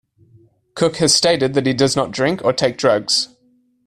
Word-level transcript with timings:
Cook 0.73 0.95
has 0.95 1.13
stated 1.13 1.53
that 1.53 1.67
he 1.67 1.73
does 1.75 1.95
not 1.95 2.09
drink 2.09 2.43
or 2.43 2.53
take 2.53 2.75
drugs. 2.75 3.27